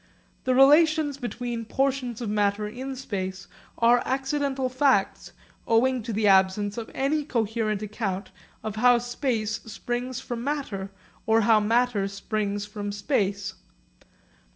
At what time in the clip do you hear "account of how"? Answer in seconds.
7.83-8.97